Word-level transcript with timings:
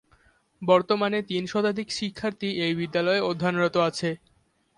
বর্তমানে 0.61 1.19
তিন 1.29 1.43
শতাধিক 1.47 1.87
শিক্ষার্থী 1.91 2.49
এ 2.59 2.67
বিদ্যালয়ে 2.79 3.25
অধ্যয়নরত 3.29 3.75
আছে। 3.89 4.09